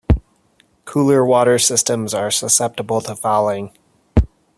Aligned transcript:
Cooling 0.83 1.27
water 1.27 1.59
systems 1.59 2.11
are 2.15 2.31
susceptible 2.31 3.01
to 3.01 3.15
fouling. 3.15 3.71